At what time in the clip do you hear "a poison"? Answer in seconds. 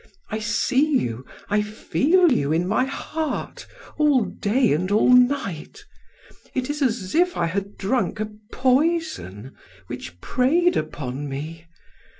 8.19-9.55